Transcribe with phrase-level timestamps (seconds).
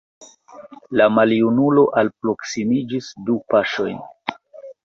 [1.01, 4.01] La maljunulo alproksimiĝis du paŝojn.